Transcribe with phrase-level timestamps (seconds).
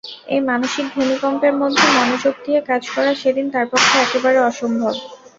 [0.27, 4.93] এই মানসিক ভূমিকম্পের মধ্যে মনোযোগ দিয়ে কাজ করা সেদিন তার পক্ষে একেবারে অসম্ভব।